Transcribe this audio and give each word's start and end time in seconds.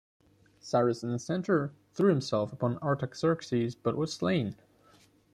Cyrus 0.61 1.03
in 1.03 1.11
the 1.11 1.19
centre 1.19 1.73
threw 1.93 2.09
himself 2.09 2.51
upon 2.51 2.79
Artaxerxes 2.79 3.75
but 3.75 3.95
was 3.95 4.11
slain. 4.11 4.55